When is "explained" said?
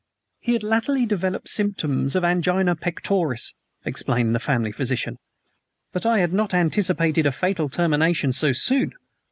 3.85-4.33